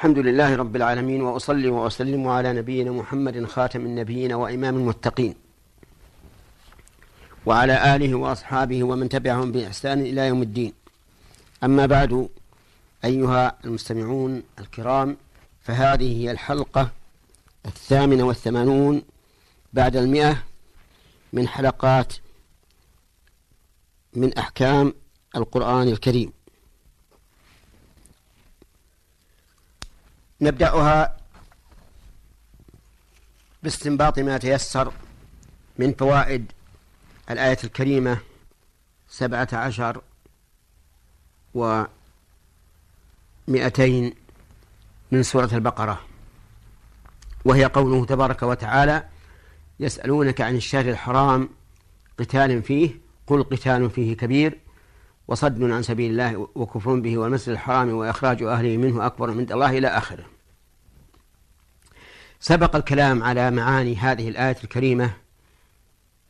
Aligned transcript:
الحمد 0.00 0.18
لله 0.18 0.56
رب 0.56 0.76
العالمين 0.76 1.22
وأصلي 1.22 1.68
وأسلم 1.68 2.28
على 2.28 2.52
نبينا 2.52 2.90
محمد 2.90 3.44
خاتم 3.44 3.80
النبيين 3.80 4.32
وإمام 4.32 4.76
المتقين. 4.76 5.34
وعلى 7.46 7.96
آله 7.96 8.14
وأصحابه 8.14 8.84
ومن 8.84 9.08
تبعهم 9.08 9.52
بإحسان 9.52 10.00
إلى 10.00 10.26
يوم 10.26 10.42
الدين. 10.42 10.72
أما 11.64 11.86
بعد 11.86 12.28
أيها 13.04 13.58
المستمعون 13.64 14.42
الكرام 14.58 15.16
فهذه 15.62 16.22
هي 16.22 16.30
الحلقة 16.30 16.90
الثامنة 17.66 18.22
والثمانون 18.24 19.02
بعد 19.72 19.96
المئة 19.96 20.42
من 21.32 21.48
حلقات 21.48 22.12
من 24.14 24.38
أحكام 24.38 24.94
القرآن 25.36 25.88
الكريم. 25.88 26.32
نبدأها 30.40 31.16
باستنباط 33.62 34.18
ما 34.18 34.38
تيسر 34.38 34.92
من 35.78 35.92
فوائد 35.92 36.52
الآية 37.30 37.58
الكريمة 37.64 38.18
سبعة 39.08 39.48
عشر 39.52 40.02
ومئتين 43.48 44.14
من 45.10 45.22
سورة 45.22 45.50
البقرة. 45.52 46.00
وهي 47.44 47.64
قوله 47.64 48.06
تبارك 48.06 48.42
وتعالى 48.42 49.08
يسألونك 49.80 50.40
عن 50.40 50.56
الشهر 50.56 50.88
الحرام 50.88 51.48
قتال 52.18 52.62
فيه 52.62 53.00
قل 53.26 53.42
قتال 53.42 53.90
فيه 53.90 54.16
كبير. 54.16 54.58
وصد 55.30 55.62
عن 55.62 55.82
سبيل 55.82 56.10
الله 56.10 56.48
وكفر 56.54 56.94
به 56.94 57.18
والمسجد 57.18 57.48
الحرام 57.48 57.92
وإخراج 57.92 58.42
أهله 58.42 58.76
منه 58.76 59.06
أكبر 59.06 59.30
من 59.30 59.52
الله 59.52 59.78
إلى 59.78 59.88
آخره. 59.88 60.24
سبق 62.40 62.76
الكلام 62.76 63.22
على 63.22 63.50
معاني 63.50 63.96
هذه 63.96 64.28
الآية 64.28 64.56
الكريمة 64.64 65.10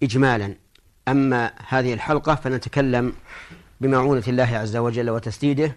إجمالا. 0.03 0.55
أما 1.09 1.53
هذه 1.69 1.95
الحلقة 1.95 2.35
فنتكلم 2.35 3.13
بمعونة 3.81 4.23
الله 4.29 4.57
عز 4.57 4.77
وجل 4.77 5.11
وتسديده 5.11 5.77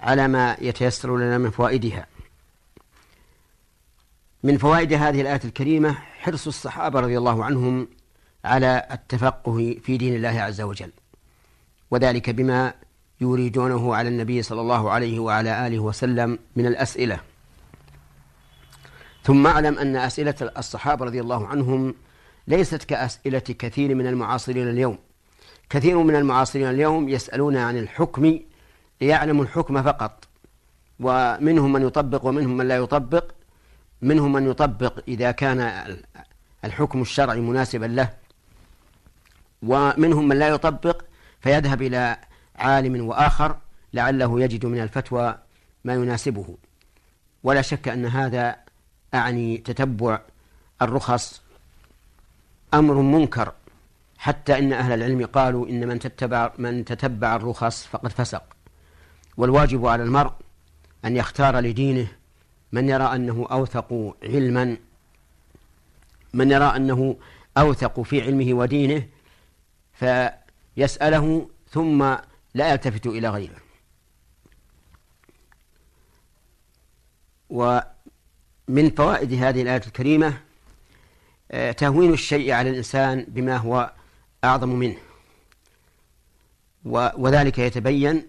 على 0.00 0.28
ما 0.28 0.56
يتيسر 0.60 1.16
لنا 1.16 1.38
من 1.38 1.50
فوائدها. 1.50 2.06
من 4.42 4.58
فوائد 4.58 4.92
هذه 4.92 5.20
الآية 5.20 5.40
الكريمة 5.44 5.92
حرص 5.92 6.46
الصحابة 6.46 7.00
رضي 7.00 7.18
الله 7.18 7.44
عنهم 7.44 7.88
على 8.44 8.86
التفقه 8.90 9.76
في 9.82 9.96
دين 9.96 10.14
الله 10.16 10.40
عز 10.40 10.60
وجل. 10.60 10.92
وذلك 11.92 12.30
بما 12.30 12.74
يريدونه 13.20 13.94
على 13.94 14.08
النبي 14.08 14.42
صلى 14.42 14.60
الله 14.60 14.90
عليه 14.90 15.18
وعلى 15.18 15.66
آله 15.66 15.78
وسلم 15.78 16.38
من 16.56 16.66
الأسئلة. 16.66 17.20
ثم 19.22 19.46
أعلم 19.46 19.78
أن 19.78 19.96
أسئلة 19.96 20.34
الصحابة 20.58 21.04
رضي 21.04 21.20
الله 21.20 21.46
عنهم 21.46 21.94
ليست 22.48 22.84
كأسئلة 22.84 23.38
كثير 23.38 23.94
من 23.94 24.06
المعاصرين 24.06 24.68
اليوم. 24.68 24.98
كثير 25.70 25.98
من 25.98 26.16
المعاصرين 26.16 26.70
اليوم 26.70 27.08
يسألون 27.08 27.56
عن 27.56 27.78
الحكم 27.78 28.38
ليعلموا 29.00 29.44
الحكم 29.44 29.82
فقط. 29.82 30.24
ومنهم 31.00 31.72
من 31.72 31.82
يطبق 31.82 32.26
ومنهم 32.26 32.56
من 32.56 32.68
لا 32.68 32.76
يطبق. 32.76 33.24
منهم 34.02 34.32
من 34.32 34.50
يطبق 34.50 35.02
إذا 35.08 35.30
كان 35.30 35.60
الحكم 36.64 37.02
الشرعي 37.02 37.40
مناسبا 37.40 37.86
له. 37.86 38.10
ومنهم 39.62 40.28
من 40.28 40.38
لا 40.38 40.48
يطبق 40.48 41.11
فيذهب 41.42 41.82
إلى 41.82 42.16
عالم 42.56 43.06
وآخر 43.06 43.56
لعله 43.94 44.40
يجد 44.40 44.66
من 44.66 44.80
الفتوى 44.80 45.38
ما 45.84 45.94
يناسبه. 45.94 46.56
ولا 47.42 47.62
شك 47.62 47.88
أن 47.88 48.06
هذا 48.06 48.56
أعني 49.14 49.58
تتبع 49.58 50.20
الرخص 50.82 51.42
أمر 52.74 52.94
منكر 52.94 53.52
حتى 54.18 54.58
إن 54.58 54.72
أهل 54.72 54.92
العلم 54.92 55.26
قالوا 55.26 55.68
إن 55.68 55.88
من 55.88 55.98
تتبع 55.98 56.52
من 56.58 56.84
تتبع 56.84 57.36
الرخص 57.36 57.86
فقد 57.86 58.12
فسق. 58.12 58.42
والواجب 59.36 59.86
على 59.86 60.02
المرء 60.02 60.32
أن 61.04 61.16
يختار 61.16 61.60
لدينه 61.60 62.08
من 62.72 62.88
يرى 62.88 63.04
أنه 63.04 63.46
أوثق 63.50 64.16
علما 64.22 64.76
من 66.34 66.50
يرى 66.50 66.64
أنه 66.64 67.16
أوثق 67.58 68.00
في 68.00 68.22
علمه 68.22 68.54
ودينه 68.54 69.06
فيسأله 70.74 71.48
ثم 71.70 72.16
لا 72.54 72.70
يلتفت 72.70 73.06
إلى 73.06 73.28
غيره. 73.28 73.56
ومن 77.50 78.90
فوائد 78.96 79.32
هذه 79.32 79.62
الآية 79.62 79.82
الكريمة 79.86 80.40
آه، 81.50 81.72
تهوين 81.72 82.12
الشيء 82.12 82.52
على 82.52 82.70
الإنسان 82.70 83.26
بما 83.28 83.56
هو 83.56 83.92
أعظم 84.44 84.68
منه. 84.68 84.96
وذلك 86.84 87.58
يتبين 87.58 88.28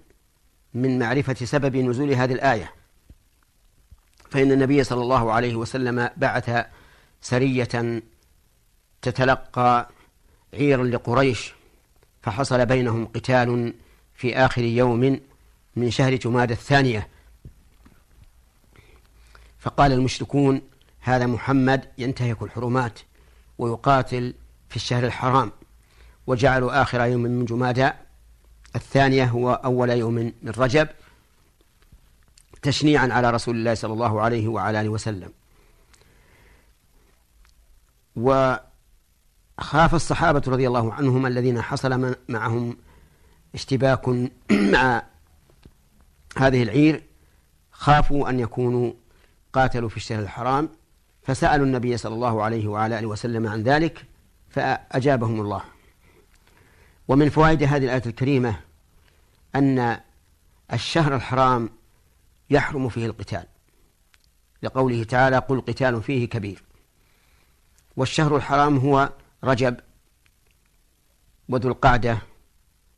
من 0.73 0.99
معرفة 0.99 1.33
سبب 1.33 1.75
نزول 1.75 2.11
هذه 2.11 2.33
الآية. 2.33 2.73
فإن 4.31 4.51
النبي 4.51 4.83
صلى 4.83 5.01
الله 5.01 5.31
عليه 5.31 5.55
وسلم 5.55 6.09
بعث 6.17 6.65
سرية 7.21 8.01
تتلقى 9.01 9.89
عيرا 10.53 10.83
لقريش 10.83 11.53
فحصل 12.23 12.65
بينهم 12.65 13.05
قتال 13.05 13.73
في 14.15 14.35
آخر 14.37 14.61
يوم 14.63 15.19
من 15.75 15.91
شهر 15.91 16.15
جماد 16.15 16.51
الثانية. 16.51 17.07
فقال 19.59 19.91
المشركون 19.91 20.61
هذا 20.99 21.25
محمد 21.25 21.89
ينتهك 21.97 22.41
الحرمات 22.41 22.99
ويقاتل 23.57 24.33
في 24.69 24.75
الشهر 24.75 25.05
الحرام 25.05 25.51
وجعلوا 26.27 26.81
آخر 26.81 27.01
يوم 27.01 27.21
من 27.21 27.45
جمادى 27.45 27.89
الثانية 28.75 29.25
هو 29.25 29.53
أول 29.53 29.89
يوم 29.89 30.13
من 30.13 30.51
رجب 30.57 30.87
تشنيعا 32.61 33.07
على 33.11 33.31
رسول 33.31 33.55
الله 33.55 33.73
صلى 33.73 33.93
الله 33.93 34.21
عليه 34.21 34.47
وعلى 34.47 34.81
آله 34.81 34.89
وسلم. 34.89 35.31
وخاف 39.59 39.95
الصحابة 39.95 40.41
رضي 40.47 40.67
الله 40.67 40.93
عنهم 40.93 41.25
الذين 41.25 41.61
حصل 41.61 42.15
معهم 42.29 42.77
اشتباك 43.53 44.09
مع 44.73 45.03
هذه 46.37 46.63
العير 46.63 47.03
خافوا 47.71 48.29
أن 48.29 48.39
يكونوا 48.39 48.93
قاتلوا 49.53 49.89
في 49.89 49.97
الشهر 49.97 50.19
الحرام 50.19 50.69
فسألوا 51.23 51.65
النبي 51.65 51.97
صلى 51.97 52.15
الله 52.15 52.43
عليه 52.43 52.67
وعلى 52.67 52.99
آله 52.99 53.07
وسلم 53.07 53.47
عن 53.47 53.63
ذلك 53.63 54.05
فأجابهم 54.49 55.41
الله. 55.41 55.61
ومن 57.07 57.29
فوائد 57.29 57.63
هذه 57.63 57.83
الآية 57.85 58.03
الكريمة 58.05 58.59
أن 59.55 59.99
الشهر 60.73 61.15
الحرام 61.15 61.69
يحرم 62.49 62.89
فيه 62.89 63.05
القتال. 63.05 63.45
لقوله 64.63 65.03
تعالى 65.03 65.37
قل 65.37 65.61
قتال 65.61 66.03
فيه 66.03 66.29
كبير. 66.29 66.63
والشهر 67.97 68.35
الحرام 68.35 68.77
هو 68.77 69.09
رجب 69.43 69.79
وذو 71.49 71.69
القعدة 71.69 72.17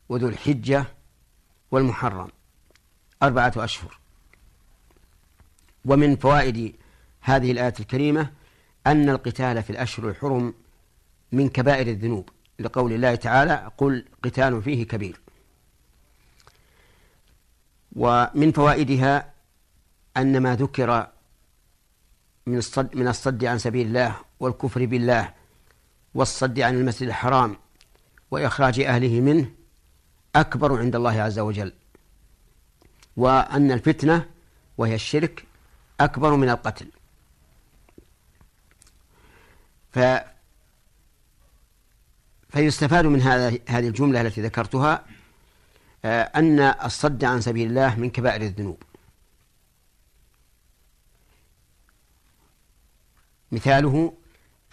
وذو 0.08 0.28
الحجة 0.28 0.84
والمحرم 1.70 2.28
أربعة 3.22 3.52
أشهر. 3.56 3.98
ومن 5.84 6.16
فوائد 6.16 6.76
هذه 7.20 7.52
الآية 7.52 7.74
الكريمة 7.80 8.32
أن 8.86 9.08
القتال 9.08 9.62
في 9.62 9.70
الأشهر 9.70 10.08
الحرم 10.08 10.54
من 11.32 11.48
كبائر 11.48 11.86
الذنوب. 11.86 12.28
لقول 12.58 12.92
الله 12.92 13.14
تعالى 13.14 13.70
قل 13.78 14.04
قتال 14.22 14.62
فيه 14.62 14.86
كبير 14.86 15.20
ومن 17.96 18.52
فوائدها 18.52 19.32
أن 20.16 20.42
ما 20.42 20.56
ذكر 20.56 21.08
من 22.46 22.58
الصد 22.58 22.96
من 22.96 23.08
الصد 23.08 23.44
عن 23.44 23.58
سبيل 23.58 23.86
الله 23.86 24.16
والكفر 24.40 24.86
بالله 24.86 25.34
والصد 26.16 26.60
عن 26.60 26.74
المسجد 26.74 27.08
الحرام 27.08 27.56
وإخراج 28.30 28.80
أهله 28.80 29.20
منه 29.20 29.50
أكبر 30.36 30.78
عند 30.78 30.96
الله 30.96 31.22
عز 31.22 31.38
وجل. 31.38 31.72
وأن 33.16 33.72
الفتنة 33.72 34.28
وهي 34.78 34.94
الشرك 34.94 35.44
أكبر 36.00 36.36
من 36.36 36.48
القتل. 36.48 36.88
ف 39.90 39.98
فيستفاد 42.48 43.06
من 43.06 43.20
هذا 43.20 43.58
هذه 43.68 43.88
الجملة 43.88 44.20
التي 44.20 44.42
ذكرتها 44.42 45.04
آه، 46.04 46.22
أن 46.22 46.60
الصد 46.60 47.24
عن 47.24 47.40
سبيل 47.40 47.68
الله 47.68 47.96
من 47.96 48.10
كبائر 48.10 48.42
الذنوب. 48.42 48.82
مثاله 53.52 54.12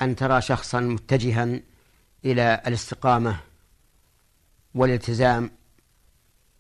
أن 0.02 0.16
ترى 0.16 0.42
شخصا 0.42 0.80
متجها 0.80 1.60
إلى 2.26 2.62
الاستقامة 2.68 3.40
والالتزام 4.76 5.52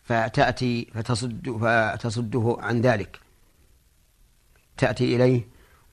فتأتي 0.03 0.87
فتصد 0.93 1.57
فتصده 1.61 2.57
عن 2.59 2.81
ذلك. 2.81 3.19
تأتي 4.77 5.15
إليه 5.15 5.47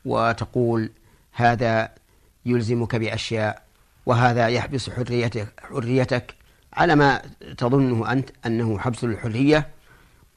وتقول 0.04 0.90
هذا 1.32 1.94
يلزمك 2.46 2.96
بأشياء 2.96 3.62
وهذا 4.06 4.48
يحبس 4.48 4.90
حريتك, 4.90 5.60
حريتك 5.60 6.34
على 6.72 6.94
ما 6.96 7.22
تظنه 7.58 8.12
أنت 8.12 8.30
أنه 8.46 8.78
حبس 8.78 9.04
للحرية 9.04 9.68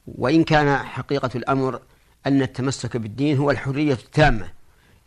وإن 0.08 0.44
كان 0.44 0.78
حقيقة 0.78 1.30
الأمر 1.36 1.82
أن 2.28 2.42
التمسك 2.42 2.98
بالدين 2.98 3.38
هو 3.38 3.52
الحرية 3.52 3.94
التامة. 3.94 4.50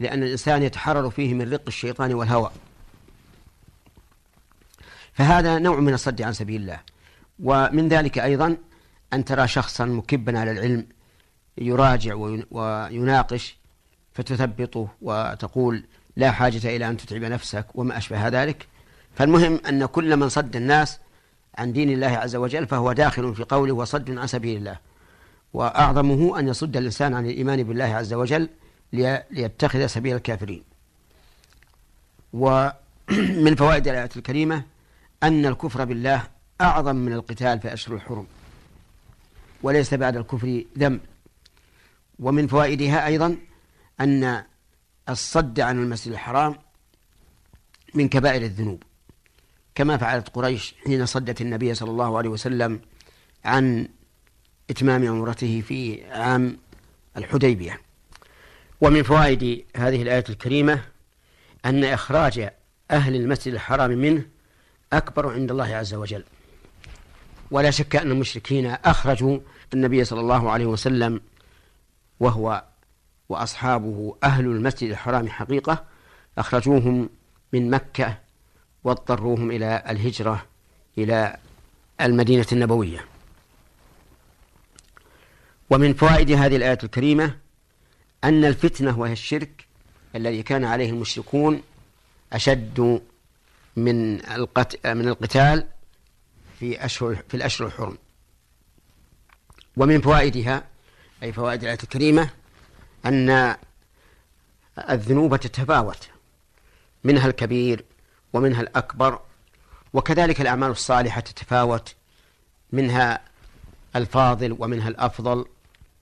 لأن 0.00 0.22
الإنسان 0.22 0.62
يتحرر 0.62 1.10
فيه 1.10 1.34
من 1.34 1.52
رق 1.52 1.62
الشيطان 1.68 2.14
والهوى. 2.14 2.50
فهذا 5.12 5.58
نوع 5.58 5.80
من 5.80 5.94
الصد 5.94 6.22
عن 6.22 6.32
سبيل 6.32 6.60
الله. 6.60 6.80
ومن 7.42 7.88
ذلك 7.88 8.18
أيضا 8.18 8.56
أن 9.12 9.24
ترى 9.24 9.48
شخصا 9.48 9.84
مكبا 9.84 10.38
على 10.38 10.50
العلم 10.50 10.86
يراجع 11.58 12.14
ويناقش 12.50 13.56
فتثبطه 14.12 14.88
وتقول 15.02 15.84
لا 16.16 16.30
حاجة 16.30 16.76
إلى 16.76 16.88
أن 16.88 16.96
تتعب 16.96 17.22
نفسك 17.22 17.66
وما 17.74 17.96
أشبه 17.96 18.28
ذلك. 18.28 18.66
فالمهم 19.14 19.60
أن 19.68 19.86
كل 19.86 20.16
من 20.16 20.28
صد 20.28 20.56
الناس 20.56 20.98
عن 21.58 21.72
دين 21.72 21.90
الله 21.90 22.06
عز 22.06 22.36
وجل 22.36 22.66
فهو 22.66 22.92
داخل 22.92 23.34
في 23.34 23.44
قوله 23.44 23.74
وصد 23.74 24.18
عن 24.18 24.26
سبيل 24.26 24.56
الله. 24.56 24.78
وأعظمه 25.52 26.38
أن 26.38 26.48
يصد 26.48 26.76
الإنسان 26.76 27.14
عن 27.14 27.26
الإيمان 27.26 27.62
بالله 27.62 27.84
عز 27.84 28.12
وجل 28.14 28.48
ليتخذ 28.92 29.86
سبيل 29.86 30.16
الكافرين. 30.16 30.62
ومن 32.32 33.54
فوائد 33.58 33.88
الآية 33.88 34.10
الكريمة 34.16 34.64
أن 35.22 35.46
الكفر 35.46 35.84
بالله 35.84 36.22
أعظم 36.60 36.96
من 36.96 37.12
القتال 37.12 37.60
في 37.60 37.72
أشهر 37.72 37.94
الحرم 37.94 38.26
وليس 39.62 39.94
بعد 39.94 40.16
الكفر 40.16 40.64
ذنب 40.78 41.00
ومن 42.18 42.46
فوائدها 42.46 43.06
أيضا 43.06 43.36
أن 44.00 44.44
الصد 45.08 45.60
عن 45.60 45.82
المسجد 45.82 46.12
الحرام 46.12 46.54
من 47.94 48.08
كبائر 48.08 48.42
الذنوب. 48.42 48.82
كما 49.74 49.96
فعلت 49.96 50.28
قريش 50.28 50.74
حين 50.84 51.06
صدت 51.06 51.40
النبي 51.40 51.74
صلى 51.74 51.90
الله 51.90 52.18
عليه 52.18 52.28
وسلم 52.28 52.80
عن 53.44 53.88
إتمام 54.70 55.08
عمرته 55.08 55.60
في 55.60 56.04
عام 56.10 56.58
الحديبية. 57.16 57.85
ومن 58.80 59.02
فوائد 59.02 59.64
هذه 59.76 60.02
الآية 60.02 60.24
الكريمة 60.28 60.80
أن 61.64 61.84
إخراج 61.84 62.50
أهل 62.90 63.14
المسجد 63.14 63.54
الحرام 63.54 63.90
منه 63.90 64.24
أكبر 64.92 65.32
عند 65.32 65.50
الله 65.50 65.76
عز 65.76 65.94
وجل. 65.94 66.24
ولا 67.50 67.70
شك 67.70 67.96
أن 67.96 68.10
المشركين 68.10 68.66
أخرجوا 68.66 69.38
النبي 69.74 70.04
صلى 70.04 70.20
الله 70.20 70.50
عليه 70.50 70.66
وسلم 70.66 71.20
وهو 72.20 72.64
وأصحابه 73.28 74.16
أهل 74.24 74.44
المسجد 74.44 74.90
الحرام 74.90 75.28
حقيقة 75.28 75.84
أخرجوهم 76.38 77.08
من 77.52 77.70
مكة 77.70 78.18
واضطروهم 78.84 79.50
إلى 79.50 79.82
الهجرة 79.88 80.46
إلى 80.98 81.36
المدينة 82.00 82.46
النبوية. 82.52 83.04
ومن 85.70 85.94
فوائد 85.94 86.30
هذه 86.30 86.56
الآية 86.56 86.78
الكريمة 86.84 87.45
أن 88.26 88.44
الفتنة 88.44 88.98
وهي 88.98 89.12
الشرك 89.12 89.66
الذي 90.14 90.42
كان 90.42 90.64
عليه 90.64 90.90
المشركون 90.90 91.62
أشد 92.32 93.02
من 93.76 94.14
من 94.84 95.08
القتال 95.08 95.66
في 96.58 96.84
أشهر 96.84 97.16
في 97.28 97.36
الأشهر 97.36 97.66
الحرم. 97.66 97.98
ومن 99.76 100.00
فوائدها 100.00 100.64
أي 101.22 101.32
فوائد 101.32 101.62
الآية 101.62 101.78
الكريمة 101.82 102.30
أن 103.06 103.56
الذنوب 104.90 105.36
تتفاوت 105.36 106.08
منها 107.04 107.26
الكبير 107.26 107.84
ومنها 108.32 108.60
الأكبر 108.60 109.20
وكذلك 109.92 110.40
الأعمال 110.40 110.70
الصالحة 110.70 111.20
تتفاوت 111.20 111.94
منها 112.72 113.20
الفاضل 113.96 114.56
ومنها 114.58 114.88
الأفضل. 114.88 115.44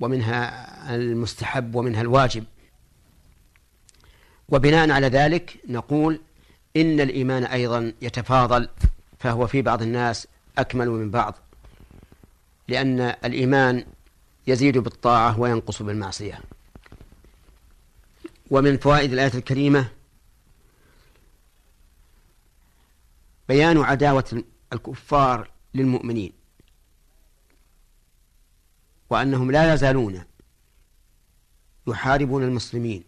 ومنها 0.00 0.94
المستحب 0.94 1.74
ومنها 1.74 2.00
الواجب. 2.00 2.44
وبناء 4.48 4.90
على 4.90 5.06
ذلك 5.06 5.56
نقول 5.68 6.20
إن 6.76 7.00
الإيمان 7.00 7.44
أيضا 7.44 7.92
يتفاضل 8.02 8.68
فهو 9.18 9.46
في 9.46 9.62
بعض 9.62 9.82
الناس 9.82 10.26
أكمل 10.58 10.88
من 10.88 11.10
بعض 11.10 11.34
لأن 12.68 13.00
الإيمان 13.00 13.84
يزيد 14.46 14.78
بالطاعة 14.78 15.40
وينقص 15.40 15.82
بالمعصية. 15.82 16.40
ومن 18.50 18.78
فوائد 18.78 19.12
الآية 19.12 19.34
الكريمة 19.34 19.88
بيان 23.48 23.78
عداوة 23.78 24.42
الكفار 24.72 25.50
للمؤمنين. 25.74 26.32
وأنهم 29.14 29.50
لا 29.50 29.74
يزالون 29.74 30.24
يحاربون 31.86 32.42
المسلمين 32.42 33.04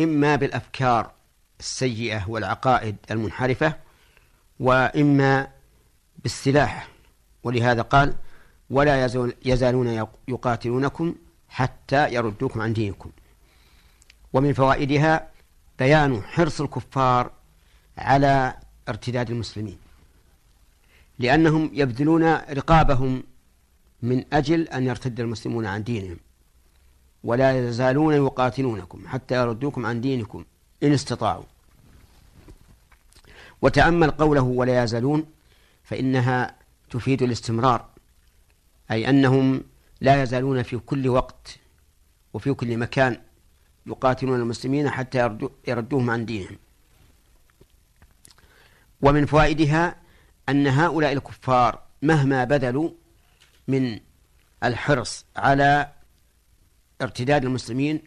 إما 0.00 0.36
بالأفكار 0.36 1.12
السيئة 1.60 2.28
والعقائد 2.28 2.96
المنحرفة 3.10 3.76
وإما 4.60 5.48
بالسلاح. 6.22 6.88
ولهذا 7.42 7.82
قال 7.82 8.14
ولا 8.70 9.04
يزالون 9.44 10.06
يقاتلونكم 10.28 11.14
حتى 11.48 12.14
يردوكم 12.14 12.60
عن 12.60 12.72
دينكم. 12.72 13.10
ومن 14.32 14.52
فوائدها 14.52 15.28
بيان 15.78 16.22
حرص 16.22 16.60
الكفار 16.60 17.30
على 17.98 18.54
ارتداد 18.88 19.30
المسلمين 19.30 19.78
لأنهم 21.18 21.70
يبذلون 21.72 22.34
رقابهم 22.34 23.22
من 24.02 24.24
أجل 24.32 24.68
أن 24.68 24.86
يرتد 24.86 25.20
المسلمون 25.20 25.66
عن 25.66 25.82
دينهم 25.82 26.16
ولا 27.24 27.68
يزالون 27.68 28.14
يقاتلونكم 28.14 29.08
حتى 29.08 29.34
يردوكم 29.34 29.86
عن 29.86 30.00
دينكم 30.00 30.44
إن 30.82 30.92
استطاعوا. 30.92 31.44
وتأمل 33.62 34.10
قوله 34.10 34.42
ولا 34.42 34.84
يزالون 34.84 35.26
فإنها 35.84 36.54
تفيد 36.90 37.22
الاستمرار 37.22 37.84
أي 38.90 39.08
أنهم 39.08 39.62
لا 40.00 40.22
يزالون 40.22 40.62
في 40.62 40.78
كل 40.78 41.08
وقت 41.08 41.58
وفي 42.34 42.52
كل 42.52 42.76
مكان 42.76 43.20
يقاتلون 43.86 44.40
المسلمين 44.40 44.90
حتى 44.90 45.38
يردوهم 45.68 46.10
عن 46.10 46.24
دينهم. 46.26 46.58
ومن 49.02 49.26
فوائدها 49.26 49.96
أن 50.48 50.66
هؤلاء 50.66 51.12
الكفار 51.12 51.82
مهما 52.02 52.44
بذلوا 52.44 52.90
من 53.70 54.00
الحرص 54.64 55.24
على 55.36 55.88
ارتداد 57.02 57.44
المسلمين 57.44 58.02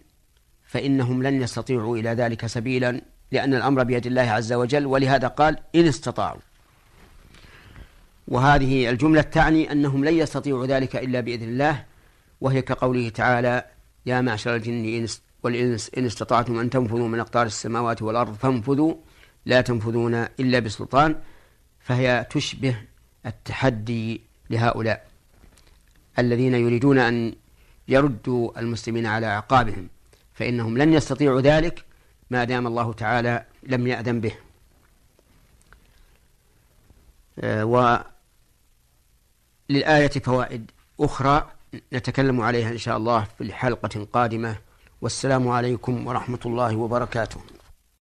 فإنهم 0.65 1.23
لن 1.23 1.41
يستطيعوا 1.41 1.97
إلى 1.97 2.09
ذلك 2.09 2.45
سبيلا 2.45 3.01
لأن 3.31 3.53
الأمر 3.53 3.83
بيد 3.83 4.05
الله 4.05 4.21
عز 4.21 4.53
وجل. 4.53 4.85
ولهذا 4.85 5.27
قال 5.27 5.57
إن 5.75 5.87
استطاعوا. 5.87 6.39
وهذه 8.27 8.89
الجملة 8.89 9.21
تعني 9.21 9.71
أنهم 9.71 10.05
لن 10.05 10.13
يستطيعوا 10.13 10.65
ذلك 10.65 10.95
إلا 10.95 11.19
بإذن 11.19 11.49
الله 11.49 11.85
وهي 12.41 12.61
كقوله 12.61 13.09
تعالى 13.09 13.65
يا 14.05 14.21
معشر 14.21 14.55
الجن 14.55 15.07
والإنس 15.43 15.91
إن 15.97 16.05
استطعتم 16.05 16.59
أن 16.59 16.69
تنفذوا 16.69 17.07
من 17.07 17.19
أقطار 17.19 17.45
السماوات 17.45 18.01
والأرض 18.01 18.33
فانفذوا 18.33 18.95
لا 19.45 19.61
تنفذون 19.61 20.15
إلا 20.15 20.59
بسلطان. 20.59 21.15
فهي 21.79 22.25
تشبه 22.29 22.75
التحدي 23.25 24.21
لهؤلاء. 24.49 25.12
الذين 26.19 26.53
يريدون 26.53 26.99
أن 26.99 27.35
يردوا 27.87 28.59
المسلمين 28.59 29.05
على 29.05 29.25
أعقابهم 29.25 29.87
فإنهم 30.33 30.77
لن 30.77 30.93
يستطيعوا 30.93 31.41
ذلك 31.41 31.85
ما 32.29 32.43
دام 32.43 32.67
الله 32.67 32.93
تعالى 32.93 33.45
لم 33.63 33.87
يأذن 33.87 34.19
به. 34.19 34.35
آه، 37.39 37.65
وللآية 39.69 40.09
فوائد 40.09 40.71
أخرى 40.99 41.51
نتكلم 41.93 42.41
عليها 42.41 42.71
إن 42.71 42.77
شاء 42.77 42.97
الله 42.97 43.27
في 43.37 43.53
حلقة 43.53 44.07
قادمة. 44.13 44.55
والسلام 45.01 45.47
عليكم 45.47 46.07
ورحمة 46.07 46.39
الله 46.45 46.75
وبركاته. 46.75 47.41